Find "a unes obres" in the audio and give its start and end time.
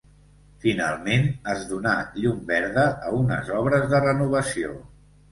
3.09-3.85